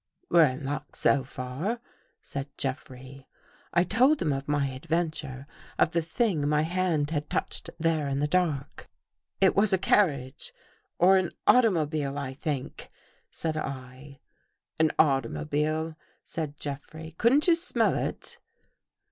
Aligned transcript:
"We're 0.31 0.47
in 0.47 0.65
luck, 0.65 0.95
so 0.95 1.23
far," 1.23 1.79
said 2.23 2.49
Jeffrey. 2.57 3.27
I 3.71 3.83
told 3.83 4.19
him 4.19 4.33
of 4.33 4.47
my 4.47 4.69
adventure— 4.69 5.45
of 5.77 5.91
the 5.91 6.01
thing 6.01 6.49
my 6.49 6.63
hand 6.63 7.11
had 7.11 7.29
touched 7.29 7.69
there 7.79 8.07
in 8.07 8.17
the 8.17 8.25
dark." 8.25 8.89
It 9.41 9.55
was 9.55 9.73
a 9.73 9.77
carriage 9.77 10.55
or 10.97 11.17
an 11.17 11.31
automobile, 11.45 12.17
I 12.17 12.33
think," 12.33 12.89
said 13.29 13.55
I." 13.55 14.21
An 14.79 14.91
automobile," 14.97 15.95
said 16.23 16.57
Jeffrey." 16.57 17.11
Couldn't 17.19 17.47
you 17.47 17.53
smell 17.53 17.93
it?" 17.95 18.39